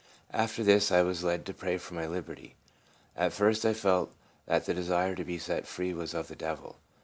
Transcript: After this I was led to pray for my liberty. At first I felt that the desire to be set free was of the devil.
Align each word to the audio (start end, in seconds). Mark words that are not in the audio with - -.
After 0.33 0.63
this 0.63 0.91
I 0.91 1.03
was 1.03 1.23
led 1.23 1.45
to 1.45 1.53
pray 1.53 1.77
for 1.77 1.93
my 1.93 2.07
liberty. 2.07 2.55
At 3.15 3.33
first 3.33 3.63
I 3.67 3.75
felt 3.75 4.11
that 4.47 4.65
the 4.65 4.73
desire 4.73 5.13
to 5.13 5.23
be 5.23 5.37
set 5.37 5.67
free 5.67 5.93
was 5.93 6.15
of 6.15 6.27
the 6.27 6.35
devil. 6.35 6.77